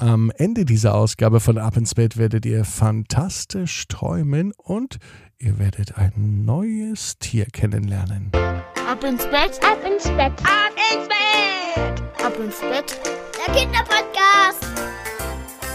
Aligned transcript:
Am 0.00 0.30
Ende 0.36 0.64
dieser 0.64 0.94
Ausgabe 0.94 1.40
von 1.40 1.58
Ab 1.58 1.76
ins 1.76 1.96
Bett 1.96 2.16
werdet 2.16 2.46
ihr 2.46 2.64
fantastisch 2.64 3.88
träumen 3.88 4.52
und 4.56 4.98
ihr 5.38 5.58
werdet 5.58 5.98
ein 5.98 6.44
neues 6.44 7.18
Tier 7.18 7.46
kennenlernen. 7.46 8.30
Ab 8.88 9.02
ins 9.02 9.24
Bett, 9.24 9.58
ab 9.60 9.78
ins 9.84 10.04
Bett, 10.04 10.32
ab 10.44 10.72
ins 10.94 11.08
Bett, 11.08 12.24
ab 12.24 12.32
ins 12.38 12.60
Bett, 12.60 13.00
der 13.44 13.54
Kinderpodcast. 13.54 14.87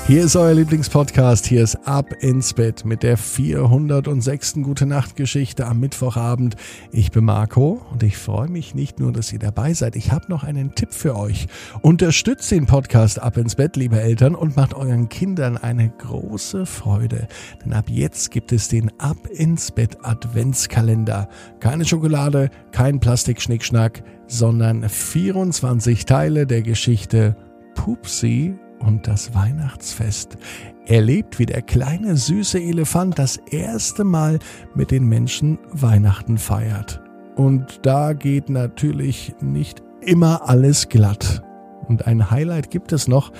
Hier 0.05 0.25
ist 0.25 0.35
euer 0.35 0.53
Lieblingspodcast. 0.53 1.45
Hier 1.45 1.63
ist 1.63 1.87
Ab 1.87 2.11
ins 2.19 2.53
Bett 2.53 2.83
mit 2.83 3.03
der 3.03 3.15
406. 3.15 4.55
Gute 4.61 4.85
Nacht 4.85 5.15
Geschichte 5.15 5.65
am 5.65 5.79
Mittwochabend. 5.79 6.57
Ich 6.91 7.11
bin 7.11 7.23
Marco 7.23 7.81
und 7.89 8.03
ich 8.03 8.17
freue 8.17 8.49
mich 8.49 8.75
nicht 8.75 8.99
nur, 8.99 9.13
dass 9.13 9.31
ihr 9.31 9.39
dabei 9.39 9.73
seid. 9.73 9.95
Ich 9.95 10.11
habe 10.11 10.25
noch 10.27 10.43
einen 10.43 10.75
Tipp 10.75 10.93
für 10.93 11.15
euch. 11.15 11.47
Unterstützt 11.81 12.51
den 12.51 12.65
Podcast 12.65 13.17
Ab 13.21 13.37
ins 13.37 13.55
Bett, 13.55 13.77
liebe 13.77 13.97
Eltern, 13.97 14.35
und 14.35 14.57
macht 14.57 14.73
euren 14.73 15.07
Kindern 15.07 15.55
eine 15.55 15.89
große 15.89 16.65
Freude. 16.65 17.29
Denn 17.63 17.71
ab 17.71 17.85
jetzt 17.87 18.29
gibt 18.29 18.51
es 18.51 18.67
den 18.67 18.91
Ab 18.99 19.27
ins 19.31 19.71
Bett 19.71 19.99
Adventskalender. 20.03 21.29
Keine 21.61 21.85
Schokolade, 21.85 22.49
kein 22.73 22.99
Plastikschnickschnack, 22.99 24.03
sondern 24.27 24.87
24 24.89 26.03
Teile 26.05 26.45
der 26.45 26.61
Geschichte 26.61 27.37
Pupsi 27.73 28.55
und 28.85 29.07
das 29.07 29.33
Weihnachtsfest. 29.33 30.37
Erlebt, 30.85 31.39
wie 31.39 31.45
der 31.45 31.61
kleine 31.61 32.17
süße 32.17 32.59
Elefant 32.59 33.17
das 33.17 33.37
erste 33.37 34.03
Mal 34.03 34.39
mit 34.75 34.91
den 34.91 35.05
Menschen 35.05 35.57
Weihnachten 35.71 36.37
feiert. 36.37 37.01
Und 37.35 37.79
da 37.83 38.13
geht 38.13 38.49
natürlich 38.49 39.33
nicht 39.41 39.81
immer 40.01 40.49
alles 40.49 40.89
glatt. 40.89 41.41
Und 41.87 42.05
ein 42.07 42.29
Highlight 42.29 42.69
gibt 42.69 42.91
es 42.91 43.07
noch, 43.07 43.31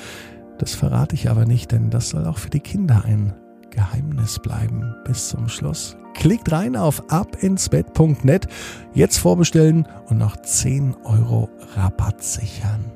das 0.58 0.74
verrate 0.74 1.16
ich 1.16 1.30
aber 1.30 1.46
nicht, 1.46 1.72
denn 1.72 1.90
das 1.90 2.10
soll 2.10 2.26
auch 2.26 2.38
für 2.38 2.50
die 2.50 2.60
Kinder 2.60 3.04
ein 3.06 3.34
Geheimnis 3.70 4.40
bleiben 4.40 4.96
bis 5.06 5.30
zum 5.30 5.50
Schluss. 5.50 5.98
Klickt 6.14 6.52
rein 6.52 6.76
auf 6.76 7.12
abinsbett.net, 7.12 8.48
jetzt 8.94 9.18
vorbestellen 9.18 9.88
und 10.08 10.20
noch 10.20 10.38
10 10.38 10.96
Euro 11.04 11.50
Rabatt 11.76 12.24
sichern 12.24 12.92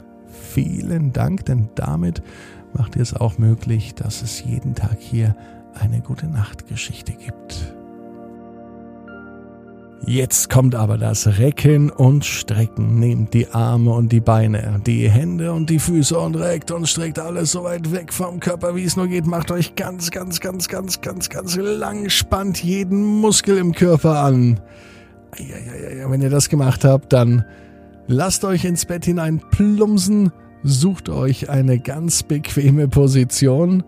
vielen 0.58 1.14
Dank, 1.14 1.46
denn 1.46 1.70
damit 1.76 2.24
macht 2.74 2.96
ihr 2.96 3.04
es 3.04 3.14
auch 3.14 3.38
möglich, 3.38 3.94
dass 3.94 4.24
es 4.24 4.44
jeden 4.44 4.74
Tag 4.74 4.98
hier 4.98 5.36
eine 5.80 6.02
gute 6.02 6.26
Nachtgeschichte 6.26 7.14
gibt. 7.14 7.76
Jetzt 10.04 10.50
kommt 10.50 10.74
aber 10.74 10.98
das 10.98 11.38
Recken 11.38 11.92
und 11.92 12.26
Strecken. 12.26 12.98
Nehmt 12.98 13.36
die 13.36 13.50
Arme 13.50 13.92
und 13.92 14.12
die 14.12 14.20
Beine, 14.20 14.82
die 14.84 15.08
Hände 15.08 15.54
und 15.54 15.70
die 15.70 15.78
Füße 15.78 16.18
und 16.18 16.34
reckt 16.36 16.72
und 16.72 16.90
streckt 16.90 17.20
alles 17.20 17.52
so 17.52 17.64
weit 17.64 17.92
weg 17.92 18.12
vom 18.12 18.40
Körper, 18.40 18.76
wie 18.76 18.86
es 18.86 18.96
nur 18.96 19.08
geht. 19.08 19.28
Macht 19.28 19.52
euch 19.52 19.76
ganz, 19.76 20.10
ganz, 20.10 20.40
ganz, 20.40 20.70
ganz, 20.70 21.02
ganz, 21.02 21.30
ganz 21.30 21.56
lang. 21.56 22.10
Spannt 22.10 22.64
jeden 22.64 23.06
Muskel 23.06 23.60
im 23.60 23.74
Körper 23.74 24.24
an. 24.24 24.60
Wenn 26.08 26.22
ihr 26.24 26.32
das 26.32 26.50
gemacht 26.50 26.84
habt, 26.84 27.14
dann 27.14 27.46
lasst 28.08 28.44
euch 28.44 28.66
ins 28.66 28.86
Bett 28.86 29.06
hinein 29.06 29.40
plumpsen 29.52 30.32
Sucht 30.64 31.10
euch 31.10 31.50
eine 31.50 31.80
ganz 31.80 32.24
bequeme 32.24 32.88
Position 32.88 33.84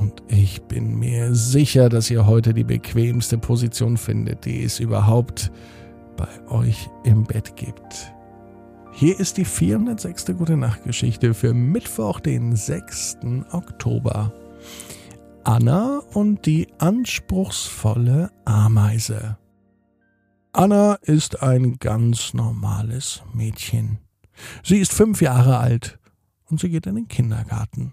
und 0.00 0.22
ich 0.28 0.62
bin 0.62 0.98
mir 0.98 1.34
sicher, 1.34 1.88
dass 1.88 2.10
ihr 2.10 2.26
heute 2.26 2.52
die 2.52 2.64
bequemste 2.64 3.38
Position 3.38 3.96
findet, 3.96 4.44
die 4.44 4.64
es 4.64 4.80
überhaupt 4.80 5.52
bei 6.16 6.28
euch 6.48 6.88
im 7.04 7.24
Bett 7.24 7.54
gibt. 7.54 8.12
Hier 8.92 9.18
ist 9.20 9.36
die 9.36 9.44
406. 9.44 10.26
Gute 10.36 10.56
Nacht 10.56 10.84
Geschichte 10.84 11.32
für 11.32 11.54
Mittwoch, 11.54 12.18
den 12.18 12.56
6. 12.56 13.18
Oktober. 13.52 14.32
Anna 15.44 16.02
und 16.12 16.44
die 16.44 16.66
anspruchsvolle 16.78 18.30
Ameise. 18.44 19.38
Anna 20.52 20.94
ist 21.02 21.42
ein 21.42 21.78
ganz 21.78 22.34
normales 22.34 23.22
Mädchen. 23.32 23.98
Sie 24.64 24.78
ist 24.78 24.92
fünf 24.92 25.22
Jahre 25.22 25.58
alt 25.58 25.99
und 26.50 26.60
sie 26.60 26.70
geht 26.70 26.86
in 26.86 26.96
den 26.96 27.08
Kindergarten. 27.08 27.92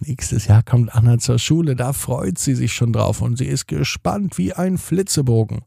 Nächstes 0.00 0.46
Jahr 0.46 0.62
kommt 0.62 0.94
Anna 0.94 1.18
zur 1.18 1.38
Schule, 1.38 1.74
da 1.74 1.92
freut 1.92 2.38
sie 2.38 2.54
sich 2.54 2.72
schon 2.72 2.92
drauf 2.92 3.20
und 3.20 3.36
sie 3.36 3.46
ist 3.46 3.66
gespannt 3.66 4.38
wie 4.38 4.52
ein 4.52 4.78
Flitzebogen. 4.78 5.62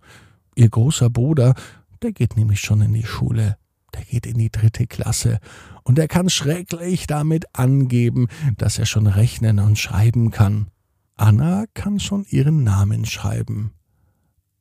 Ihr 0.55 0.69
großer 0.69 1.09
Bruder, 1.09 1.53
der 2.01 2.13
geht 2.13 2.37
nämlich 2.37 2.61
schon 2.61 2.81
in 2.81 2.93
die 2.93 3.03
Schule, 3.03 3.57
der 3.93 4.03
geht 4.05 4.25
in 4.25 4.37
die 4.37 4.49
dritte 4.49 4.87
Klasse 4.87 5.39
und 5.83 5.99
er 5.99 6.07
kann 6.07 6.29
schrecklich 6.29 7.07
damit 7.07 7.45
angeben, 7.53 8.27
dass 8.57 8.79
er 8.79 8.85
schon 8.85 9.07
rechnen 9.07 9.59
und 9.59 9.77
schreiben 9.77 10.31
kann. 10.31 10.67
Anna 11.17 11.65
kann 11.73 11.99
schon 11.99 12.25
ihren 12.29 12.63
Namen 12.63 13.05
schreiben. 13.05 13.73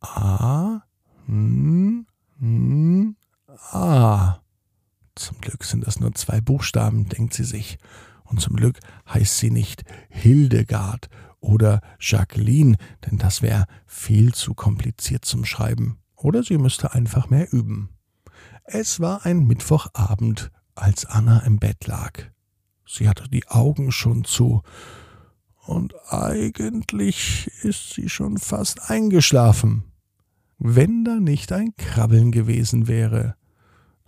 A, 0.00 0.82
N, 1.28 2.06
N, 2.40 3.16
A. 3.72 4.40
Zum 5.14 5.40
Glück 5.40 5.64
sind 5.64 5.86
das 5.86 6.00
nur 6.00 6.14
zwei 6.14 6.40
Buchstaben, 6.40 7.08
denkt 7.08 7.34
sie 7.34 7.44
sich. 7.44 7.78
Und 8.24 8.40
zum 8.40 8.56
Glück 8.56 8.78
heißt 9.08 9.38
sie 9.38 9.50
nicht 9.50 9.84
Hildegard 10.08 11.08
oder 11.40 11.80
Jacqueline, 11.98 12.76
denn 13.06 13.18
das 13.18 13.42
wäre 13.42 13.66
viel 13.86 14.34
zu 14.34 14.54
kompliziert 14.54 15.24
zum 15.24 15.44
Schreiben. 15.44 15.98
Oder 16.14 16.42
sie 16.42 16.58
müsste 16.58 16.92
einfach 16.92 17.30
mehr 17.30 17.52
üben. 17.52 17.90
Es 18.64 19.00
war 19.00 19.24
ein 19.26 19.46
Mittwochabend, 19.46 20.50
als 20.74 21.06
Anna 21.06 21.40
im 21.40 21.58
Bett 21.58 21.86
lag. 21.86 22.12
Sie 22.86 23.08
hatte 23.08 23.28
die 23.28 23.48
Augen 23.48 23.92
schon 23.92 24.24
zu, 24.24 24.62
und 25.70 25.94
eigentlich 26.08 27.48
ist 27.62 27.94
sie 27.94 28.08
schon 28.08 28.38
fast 28.38 28.90
eingeschlafen. 28.90 29.84
Wenn 30.58 31.04
da 31.04 31.20
nicht 31.20 31.52
ein 31.52 31.74
Krabbeln 31.76 32.32
gewesen 32.32 32.88
wäre 32.88 33.36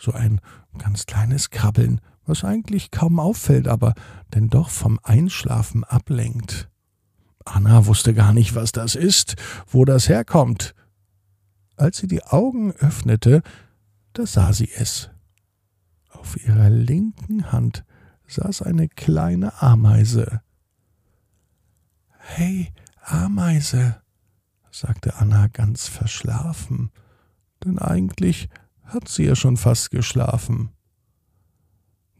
so 0.03 0.13
ein 0.13 0.41
ganz 0.79 1.07
kleines 1.07 1.51
Krabbeln, 1.51 2.01
was 2.27 2.45
eigentlich 2.45 2.91
kaum 2.91 3.21
auffällt, 3.21 3.69
aber 3.69 3.95
denn 4.35 4.49
doch 4.49 4.69
vom 4.69 4.99
Einschlafen 5.03 5.85
ablenkt. 5.85 6.69
Anna 7.45 7.87
wusste 7.87 8.13
gar 8.15 8.33
nicht, 8.33 8.55
was 8.55 8.73
das 8.73 8.95
ist, 8.95 9.37
wo 9.67 9.85
das 9.85 10.09
herkommt. 10.09 10.75
Als 11.77 11.99
sie 11.99 12.07
die 12.07 12.23
Augen 12.25 12.73
öffnete, 12.73 13.43
da 14.13 14.27
sah 14.27 14.53
sie 14.53 14.71
es. 14.73 15.11
Auf 16.11 16.37
ihrer 16.45 16.71
linken 16.71 17.51
Hand 17.51 17.85
saß 18.27 18.63
eine 18.63 18.89
kleine 18.89 19.63
Ameise. 19.63 20.43
Hey, 22.19 22.73
Ameise, 23.01 24.01
sagte 24.71 25.17
Anna 25.17 25.49
ganz 25.49 25.89
verschlafen, 25.89 26.91
denn 27.65 27.79
eigentlich 27.79 28.49
hat 28.93 29.09
sie 29.09 29.25
ja 29.25 29.37
schon 29.37 29.57
fast 29.57 29.91
geschlafen. 29.91 30.71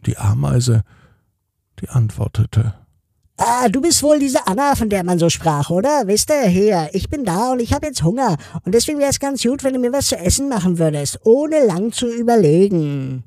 Die 0.07 0.17
Ameise, 0.17 0.83
die 1.81 1.89
antwortete. 1.89 2.75
Ah, 3.37 3.69
du 3.69 3.81
bist 3.81 4.03
wohl 4.03 4.19
diese 4.19 4.47
Anna, 4.47 4.77
von 4.77 4.89
der 4.89 5.05
man 5.05 5.19
so 5.19 5.29
sprach, 5.29 5.71
oder? 5.71 6.07
Wisst 6.07 6.31
ihr, 6.31 6.43
hier, 6.43 6.91
ich 6.93 7.09
bin 7.09 7.25
da 7.25 7.53
und 7.53 7.61
ich 7.61 7.73
habe 7.73 7.87
jetzt 7.87 8.03
Hunger. 8.03 8.37
Und 8.65 8.75
deswegen 8.75 8.99
wäre 8.99 9.11
es 9.11 9.21
ganz 9.21 9.43
gut, 9.43 9.65
wenn 9.65 9.75
du 9.75 9.81
mir 9.81 9.93
was 9.93 10.09
zu 10.09 10.17
essen 10.17 10.49
machen 10.49 10.79
würdest, 10.79 11.19
ohne 11.25 11.65
lang 11.65 11.93
zu 11.93 12.13
überlegen. 12.13 13.25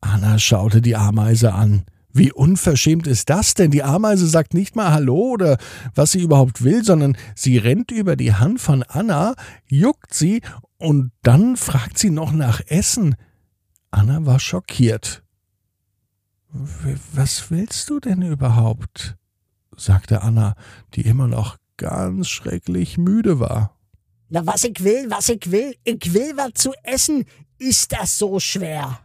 Anna 0.00 0.38
schaute 0.38 0.80
die 0.82 0.96
Ameise 0.96 1.54
an. 1.54 1.84
Wie 2.18 2.32
unverschämt 2.32 3.06
ist 3.06 3.30
das 3.30 3.54
denn? 3.54 3.70
Die 3.70 3.84
Ameise 3.84 4.26
sagt 4.26 4.52
nicht 4.52 4.74
mal 4.74 4.90
Hallo 4.90 5.34
oder 5.34 5.56
was 5.94 6.10
sie 6.10 6.20
überhaupt 6.20 6.64
will, 6.64 6.82
sondern 6.82 7.16
sie 7.36 7.58
rennt 7.58 7.92
über 7.92 8.16
die 8.16 8.34
Hand 8.34 8.60
von 8.60 8.82
Anna, 8.82 9.36
juckt 9.68 10.12
sie 10.12 10.42
und 10.78 11.12
dann 11.22 11.56
fragt 11.56 11.96
sie 11.96 12.10
noch 12.10 12.32
nach 12.32 12.60
Essen. 12.66 13.14
Anna 13.92 14.26
war 14.26 14.40
schockiert. 14.40 15.22
Was 17.12 17.52
willst 17.52 17.88
du 17.88 18.00
denn 18.00 18.22
überhaupt? 18.22 19.16
sagte 19.76 20.22
Anna, 20.22 20.56
die 20.94 21.02
immer 21.02 21.28
noch 21.28 21.56
ganz 21.76 22.26
schrecklich 22.26 22.98
müde 22.98 23.38
war. 23.38 23.78
Na, 24.28 24.44
was 24.44 24.64
ich 24.64 24.82
will, 24.82 25.08
was 25.08 25.28
ich 25.28 25.52
will, 25.52 25.76
ich 25.84 26.12
will 26.12 26.36
was 26.36 26.54
zu 26.54 26.72
essen. 26.82 27.26
Ist 27.58 27.92
das 27.92 28.18
so 28.18 28.40
schwer? 28.40 28.98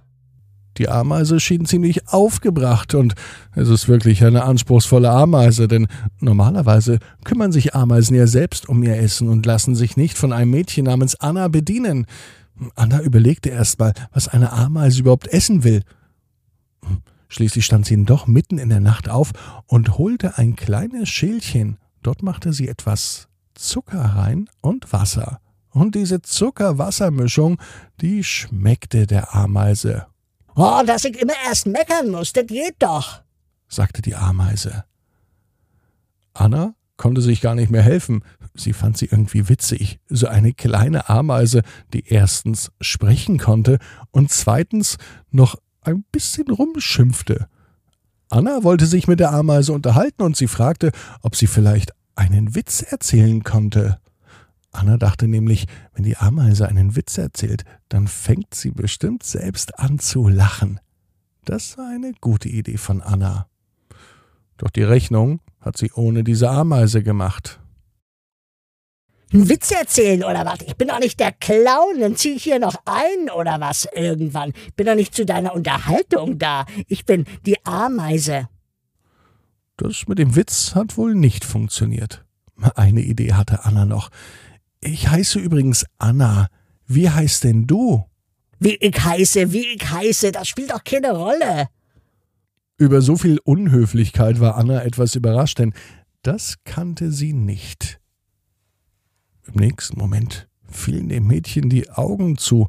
Die 0.78 0.90
Ameise 0.90 1.40
schien 1.40 1.66
ziemlich 1.66 2.08
aufgebracht 2.08 2.96
und 2.96 3.14
es 3.56 3.70
ist 3.70 3.88
wirklich 3.88 4.24
eine 4.24 4.44
anspruchsvolle 4.44 5.10
Ameise, 5.10 5.68
denn 5.68 5.88
normalerweise 6.20 7.00
kümmern 7.24 7.52
sich 7.52 7.76
Ameisen 7.76 8.16
ja 8.16 8.26
selbst 8.28 8.68
um 8.68 8.82
ihr 8.84 8.98
Essen 8.98 9.30
und 9.30 9.46
lassen 9.46 9.76
sich 9.76 9.98
nicht 9.98 10.18
von 10.18 10.34
einem 10.34 10.52
Mädchen 10.52 10.86
namens 10.86 11.16
Anna 11.16 11.48
bedienen. 11.48 12.08
Anna 12.76 13.02
überlegte 13.02 13.50
erst 13.50 13.80
mal, 13.80 13.94
was 14.12 14.28
eine 14.28 14.52
Ameise 14.52 15.02
überhaupt 15.02 15.28
essen 15.28 15.64
will. 15.64 15.84
Schließlich 17.30 17.66
stand 17.66 17.86
sie 17.86 18.04
doch 18.04 18.28
mitten 18.28 18.58
in 18.58 18.70
der 18.70 18.80
Nacht 18.80 19.10
auf 19.10 19.32
und 19.66 19.98
holte 19.98 20.38
ein 20.38 20.56
kleines 20.56 21.10
Schälchen. 21.10 21.78
Dort 22.04 22.22
machte 22.22 22.54
sie 22.54 22.68
etwas 22.68 23.28
Zucker 23.56 24.02
rein 24.02 24.50
und 24.62 24.92
Wasser. 24.94 25.40
Und 25.72 25.96
diese 25.96 26.22
Zucker-Wasser-Mischung, 26.22 27.60
die 28.02 28.24
schmeckte 28.24 29.08
der 29.08 29.34
Ameise 29.34 30.06
Oh, 30.56 30.82
dass 30.86 31.06
ich 31.06 31.20
immer 31.20 31.34
erst 31.46 31.66
meckern 31.66 32.12
muss, 32.12 32.34
das 32.34 32.46
geht 32.46 32.76
doch, 32.80 33.22
sagte 33.68 34.02
die 34.02 34.16
Ameise. 34.16 34.84
Anna 36.34 36.76
konnte 36.98 37.22
sich 37.22 37.42
gar 37.42 37.56
nicht 37.56 37.72
mehr 37.72 37.82
helfen. 37.82 38.24
Sie 38.56 38.74
fand 38.74 38.98
sie 38.98 39.06
irgendwie 39.06 39.50
witzig. 39.50 40.00
So 40.10 40.28
eine 40.28 40.54
kleine 40.54 41.10
Ameise, 41.10 41.64
die 41.94 42.08
erstens 42.08 42.72
sprechen 42.82 43.40
konnte 43.40 43.80
und 44.12 44.32
zweitens 44.32 44.98
noch 45.32 45.56
ein 45.82 46.04
bisschen 46.12 46.50
rumschimpfte. 46.50 47.48
Anna 48.30 48.64
wollte 48.64 48.86
sich 48.86 49.08
mit 49.08 49.20
der 49.20 49.32
Ameise 49.32 49.74
unterhalten 49.74 50.24
und 50.24 50.38
sie 50.38 50.48
fragte, 50.48 50.92
ob 51.22 51.36
sie 51.36 51.48
vielleicht 51.48 51.92
einen 52.16 52.56
Witz 52.56 52.82
erzählen 52.82 53.44
konnte. 53.44 54.00
Anna 54.74 54.98
dachte 54.98 55.28
nämlich, 55.28 55.66
wenn 55.94 56.04
die 56.04 56.18
Ameise 56.18 56.68
einen 56.68 56.96
Witz 56.96 57.18
erzählt, 57.18 57.64
dann 57.90 58.08
fängt 58.08 58.54
sie 58.54 58.72
bestimmt 58.72 59.24
selbst 59.24 59.80
an 59.80 60.00
zu 60.00 60.28
lachen. 60.28 60.80
Das 61.46 61.78
war 61.78 61.90
eine 61.90 62.14
gute 62.20 62.50
Idee 62.50 62.78
von 62.78 63.02
Anna. 63.02 63.48
Doch 64.58 64.70
die 64.70 64.84
Rechnung 64.84 65.40
hat 65.62 65.78
sie 65.78 65.92
ohne 65.94 66.24
diese 66.24 66.50
Ameise 66.50 67.04
gemacht. 67.04 67.60
Einen 69.32 69.50
Witz 69.50 69.72
erzählen 69.72 70.24
oder 70.24 70.46
was? 70.46 70.60
Ich 70.66 70.76
bin 70.76 70.88
doch 70.88 71.00
nicht 71.00 71.20
der 71.20 71.32
Clown, 71.32 72.00
dann 72.00 72.16
zieh 72.16 72.34
ich 72.34 72.44
hier 72.44 72.60
noch 72.60 72.76
ein 72.86 73.32
oder 73.32 73.60
was 73.60 73.88
irgendwann. 73.94 74.54
Ich 74.68 74.76
bin 74.76 74.86
doch 74.86 74.96
nicht 74.96 75.16
zu 75.16 75.26
deiner 75.26 75.56
Unterhaltung 75.56 76.38
da. 76.38 76.66
Ich 76.88 77.06
bin 77.06 77.26
die 77.46 77.64
Ameise. 77.66 78.48
Das 79.78 80.08
mit 80.08 80.20
dem 80.20 80.36
Witz 80.36 80.76
hat 80.76 80.98
wohl 80.98 81.16
nicht 81.16 81.46
funktioniert. 81.46 82.24
Eine 82.76 83.02
Idee 83.02 83.34
hatte 83.34 83.66
Anna 83.66 83.86
noch. 83.86 84.10
Ich 84.86 85.08
heiße 85.08 85.40
übrigens 85.40 85.86
Anna. 85.98 86.50
Wie 86.88 87.10
heißt 87.10 87.46
denn 87.46 87.68
du? 87.68 88.04
Wie 88.60 88.76
ich 88.76 89.04
heiße, 89.04 89.54
wie 89.54 89.66
ich 89.76 89.90
heiße, 89.90 90.32
das 90.34 90.48
spielt 90.48 90.72
doch 90.72 90.84
keine 90.84 91.12
Rolle. 91.12 91.70
Über 92.78 93.02
so 93.02 93.16
viel 93.16 93.40
Unhöflichkeit 93.46 94.42
war 94.42 94.58
Anna 94.58 94.84
etwas 94.84 95.16
überrascht, 95.16 95.60
denn 95.60 95.74
das 96.22 96.56
kannte 96.66 97.12
sie 97.12 97.32
nicht. 97.32 98.02
Im 99.46 99.56
nächsten 99.56 99.98
Moment 99.98 100.50
fielen 100.70 101.08
dem 101.08 101.28
Mädchen 101.28 101.70
die 101.70 101.90
Augen 101.90 102.38
zu. 102.38 102.68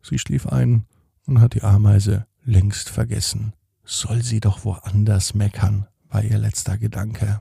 Sie 0.00 0.18
schlief 0.18 0.46
ein 0.46 0.84
und 1.26 1.40
hat 1.40 1.54
die 1.54 1.62
Ameise 1.62 2.26
längst 2.44 2.88
vergessen. 2.88 3.52
Soll 3.84 4.22
sie 4.22 4.38
doch 4.38 4.64
woanders 4.64 5.34
meckern, 5.34 5.88
war 6.08 6.22
ihr 6.22 6.38
letzter 6.38 6.78
Gedanke. 6.78 7.40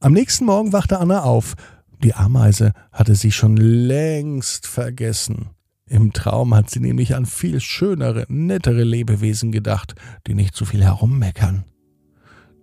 Am 0.00 0.12
nächsten 0.12 0.46
Morgen 0.46 0.72
wachte 0.72 0.98
Anna 0.98 1.22
auf. 1.22 1.54
Die 2.04 2.14
Ameise 2.14 2.72
hatte 2.92 3.14
sie 3.14 3.32
schon 3.32 3.56
längst 3.56 4.66
vergessen. 4.66 5.48
Im 5.88 6.12
Traum 6.12 6.54
hat 6.54 6.68
sie 6.68 6.80
nämlich 6.80 7.14
an 7.14 7.24
viel 7.24 7.60
schönere, 7.60 8.26
nettere 8.28 8.84
Lebewesen 8.84 9.52
gedacht, 9.52 9.94
die 10.26 10.34
nicht 10.34 10.54
so 10.54 10.66
viel 10.66 10.84
herummeckern. 10.84 11.64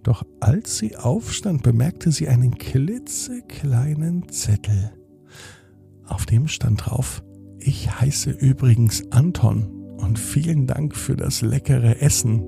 Doch 0.04 0.24
als 0.40 0.78
sie 0.78 0.96
aufstand, 0.96 1.64
bemerkte 1.64 2.12
sie 2.12 2.28
einen 2.28 2.60
klitzekleinen 2.60 4.30
Zettel. 4.30 4.92
Auf 6.06 6.28
dem 6.28 6.48
stand 6.48 6.86
drauf, 6.86 7.24
ich 7.58 8.00
heiße 8.00 8.30
übrigens 8.30 9.12
Anton 9.12 9.96
und 9.98 10.20
vielen 10.20 10.68
Dank 10.68 10.96
für 10.96 11.16
das 11.16 11.42
leckere 11.42 12.00
Essen. 12.00 12.46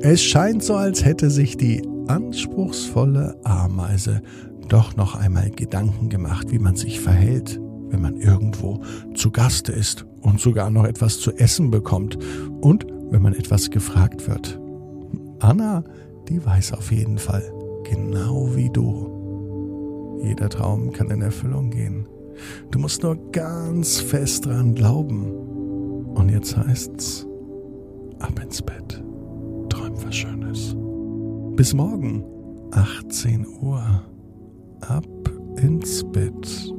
Es 0.00 0.22
scheint 0.22 0.62
so, 0.62 0.74
als 0.74 1.04
hätte 1.04 1.28
sich 1.28 1.58
die 1.58 1.82
anspruchsvolle 2.06 3.38
Ameise 3.44 4.22
doch 4.68 4.96
noch 4.96 5.14
einmal 5.14 5.50
Gedanken 5.50 6.08
gemacht, 6.08 6.50
wie 6.50 6.58
man 6.58 6.76
sich 6.76 7.00
verhält, 7.00 7.60
wenn 7.90 8.00
man 8.00 8.16
irgendwo 8.16 8.82
zu 9.14 9.30
Gaste 9.30 9.72
ist 9.72 10.06
und 10.20 10.40
sogar 10.40 10.70
noch 10.70 10.84
etwas 10.84 11.18
zu 11.20 11.32
essen 11.32 11.70
bekommt 11.70 12.18
und 12.60 12.86
wenn 13.10 13.22
man 13.22 13.34
etwas 13.34 13.70
gefragt 13.70 14.28
wird. 14.28 14.60
Anna, 15.40 15.84
die 16.28 16.44
weiß 16.44 16.72
auf 16.74 16.92
jeden 16.92 17.18
Fall, 17.18 17.42
genau 17.84 18.54
wie 18.54 18.70
du. 18.70 20.18
Jeder 20.22 20.48
Traum 20.48 20.92
kann 20.92 21.10
in 21.10 21.22
Erfüllung 21.22 21.70
gehen. 21.70 22.06
Du 22.70 22.78
musst 22.78 23.02
nur 23.02 23.16
ganz 23.32 24.00
fest 24.00 24.46
dran 24.46 24.74
glauben. 24.74 25.32
Und 26.14 26.30
jetzt 26.30 26.56
heißt's, 26.56 27.26
ab 28.18 28.40
ins 28.42 28.60
Bett. 28.60 29.02
Träum 29.68 29.94
was 30.04 30.14
Schönes. 30.14 30.76
Bis 31.56 31.72
morgen, 31.74 32.24
18 32.72 33.46
Uhr. 33.62 34.02
Ab 34.80 35.06
ins 35.60 36.04
Bett. 36.12 36.77